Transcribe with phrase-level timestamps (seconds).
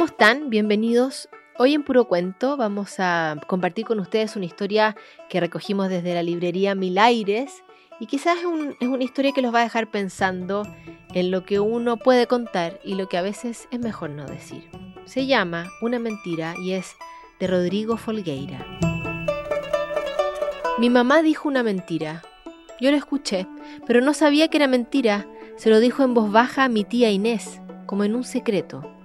[0.00, 0.48] ¿Cómo están?
[0.48, 1.28] Bienvenidos.
[1.58, 4.96] Hoy en Puro Cuento vamos a compartir con ustedes una historia
[5.28, 7.62] que recogimos desde la librería Mil Aires
[8.00, 10.62] y quizás es, es, una historia que los va a dejar pensando
[11.12, 14.70] en lo que uno puede contar y lo que a veces es mejor no decir.
[15.04, 16.96] Se llama Una mentira y es
[17.38, 18.64] de Rodrigo Folgueira.
[20.78, 22.22] Mi mamá dijo una mentira.
[22.80, 23.46] Yo la escuché,
[23.86, 25.26] pero no sabía que era mentira.
[25.56, 28.96] Se lo dijo en voz baja a mi tía Inés, como en un secreto.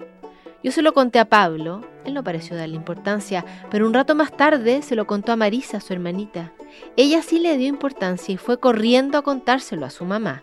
[0.65, 4.36] Yo se lo conté a Pablo, él no pareció darle importancia, pero un rato más
[4.36, 6.54] tarde se lo contó a Marisa, su hermanita.
[6.97, 10.42] Ella sí le dio importancia y fue corriendo a contárselo a su mamá.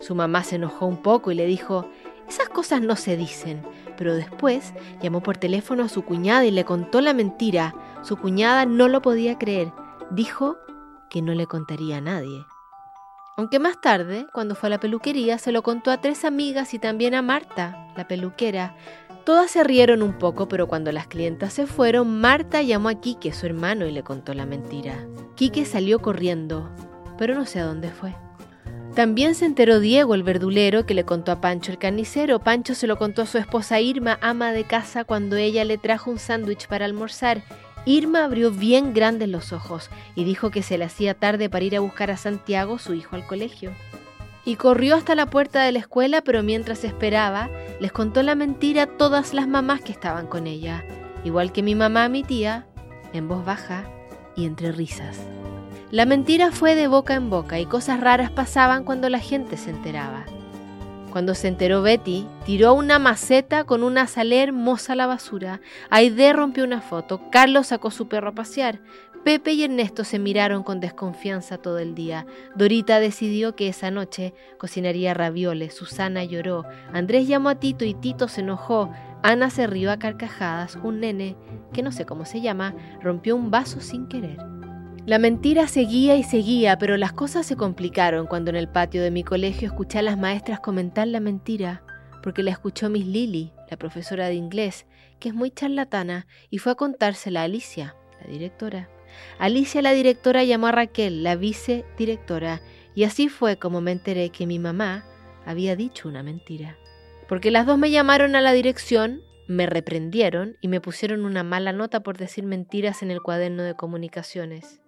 [0.00, 1.88] Su mamá se enojó un poco y le dijo,
[2.28, 3.62] esas cosas no se dicen,
[3.96, 7.76] pero después llamó por teléfono a su cuñada y le contó la mentira.
[8.02, 9.72] Su cuñada no lo podía creer.
[10.10, 10.56] Dijo
[11.10, 12.44] que no le contaría a nadie.
[13.38, 16.78] Aunque más tarde, cuando fue a la peluquería, se lo contó a tres amigas y
[16.78, 18.74] también a Marta, la peluquera.
[19.26, 23.34] Todas se rieron un poco, pero cuando las clientas se fueron, Marta llamó a Quique,
[23.34, 25.06] su hermano, y le contó la mentira.
[25.34, 26.70] Quique salió corriendo,
[27.18, 28.14] pero no sé a dónde fue.
[28.94, 32.38] También se enteró Diego, el verdulero, que le contó a Pancho el carnicero.
[32.38, 36.10] Pancho se lo contó a su esposa Irma, ama de casa, cuando ella le trajo
[36.10, 37.42] un sándwich para almorzar.
[37.86, 41.76] Irma abrió bien grandes los ojos y dijo que se le hacía tarde para ir
[41.76, 43.72] a buscar a Santiago, su hijo, al colegio.
[44.44, 47.48] Y corrió hasta la puerta de la escuela, pero mientras esperaba,
[47.80, 50.84] les contó la mentira a todas las mamás que estaban con ella,
[51.24, 52.66] igual que mi mamá mi tía,
[53.12, 53.84] en voz baja
[54.36, 55.18] y entre risas.
[55.92, 59.70] La mentira fue de boca en boca y cosas raras pasaban cuando la gente se
[59.70, 60.24] enteraba.
[61.16, 65.62] Cuando se enteró Betty, tiró una maceta con una salé hermosa a la basura.
[65.88, 67.22] Aide rompió una foto.
[67.32, 68.80] Carlos sacó su perro a pasear.
[69.24, 72.26] Pepe y Ernesto se miraron con desconfianza todo el día.
[72.54, 75.74] Dorita decidió que esa noche cocinaría ravioles.
[75.74, 76.66] Susana lloró.
[76.92, 78.92] Andrés llamó a Tito y Tito se enojó.
[79.22, 80.76] Ana se rió a carcajadas.
[80.82, 81.34] Un nene,
[81.72, 84.36] que no sé cómo se llama, rompió un vaso sin querer.
[85.06, 89.12] La mentira seguía y seguía, pero las cosas se complicaron cuando en el patio de
[89.12, 91.84] mi colegio escuché a las maestras comentar la mentira,
[92.24, 94.84] porque la escuchó Miss Lily, la profesora de inglés,
[95.20, 98.90] que es muy charlatana, y fue a contársela a Alicia, la directora.
[99.38, 102.60] Alicia, la directora, llamó a Raquel, la vicedirectora,
[102.96, 105.04] y así fue como me enteré que mi mamá
[105.44, 106.78] había dicho una mentira.
[107.28, 111.72] Porque las dos me llamaron a la dirección, me reprendieron y me pusieron una mala
[111.72, 114.80] nota por decir mentiras en el cuaderno de comunicaciones.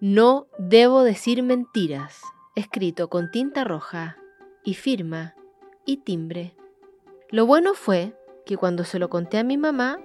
[0.00, 2.20] No debo decir mentiras,
[2.54, 4.18] escrito con tinta roja
[4.62, 5.34] y firma
[5.86, 6.54] y timbre.
[7.30, 8.14] Lo bueno fue
[8.44, 9.98] que cuando se lo conté a mi mamá,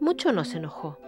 [0.00, 0.98] mucho no se enojó.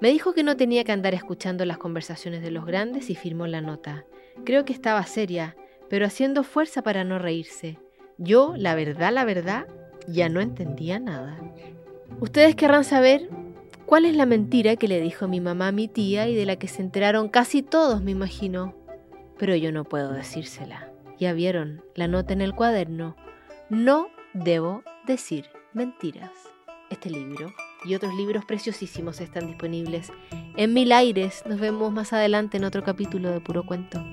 [0.00, 3.48] Me dijo que no tenía que andar escuchando las conversaciones de los grandes y firmó
[3.48, 4.04] la nota.
[4.44, 5.56] Creo que estaba seria,
[5.90, 7.80] pero haciendo fuerza para no reírse.
[8.16, 9.66] Yo, la verdad, la verdad,
[10.06, 11.36] ya no entendía nada.
[12.20, 13.28] Ustedes querrán saber
[13.86, 16.56] ¿Cuál es la mentira que le dijo mi mamá a mi tía y de la
[16.56, 18.74] que se enteraron casi todos, me imagino?
[19.38, 20.90] Pero yo no puedo decírsela.
[21.18, 23.16] Ya vieron la nota en el cuaderno.
[23.68, 26.30] No debo decir mentiras.
[26.90, 27.52] Este libro
[27.84, 30.12] y otros libros preciosísimos están disponibles
[30.56, 31.42] en Mil Aires.
[31.46, 34.04] Nos vemos más adelante en otro capítulo de Puro Cuento.